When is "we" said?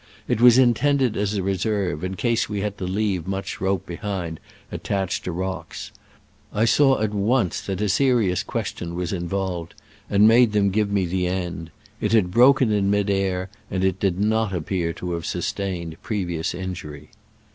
2.49-2.61